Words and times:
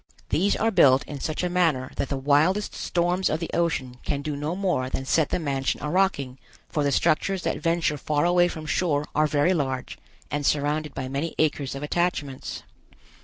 These 0.29 0.55
are 0.55 0.71
built 0.71 1.03
in 1.03 1.19
such 1.19 1.43
a 1.43 1.47
manner 1.47 1.91
that 1.97 2.09
the 2.09 2.17
wildest 2.17 2.73
storms 2.73 3.29
of 3.29 3.39
the 3.39 3.51
ocean 3.53 3.97
can 4.03 4.23
do 4.23 4.35
no 4.35 4.55
more 4.55 4.89
than 4.89 5.05
set 5.05 5.29
the 5.29 5.37
mansion 5.37 5.79
a 5.83 5.91
rocking, 5.91 6.39
for 6.69 6.83
the 6.83 6.91
structures 6.91 7.43
that 7.43 7.61
venture 7.61 7.97
far 7.97 8.25
away 8.25 8.47
from 8.47 8.65
shore 8.65 9.05
are 9.13 9.27
very 9.27 9.53
large, 9.53 9.99
and 10.31 10.43
surrounded 10.43 10.95
by 10.95 11.07
many 11.07 11.35
acres 11.37 11.75
of 11.75 11.83
attachments. 11.83 12.63